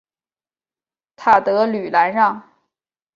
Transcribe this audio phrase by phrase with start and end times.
[1.15, 2.41] 塔德吕兰让。